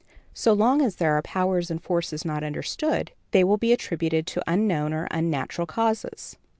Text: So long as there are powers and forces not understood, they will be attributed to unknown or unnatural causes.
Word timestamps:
So 0.33 0.53
long 0.53 0.81
as 0.81 0.95
there 0.95 1.13
are 1.15 1.21
powers 1.21 1.69
and 1.69 1.79
forces 1.79 2.25
not 2.25 2.43
understood, 2.43 3.11
they 3.29 3.43
will 3.43 3.57
be 3.57 3.71
attributed 3.71 4.25
to 4.25 4.43
unknown 4.51 4.93
or 4.95 5.07
unnatural 5.11 5.67
causes. 5.67 6.37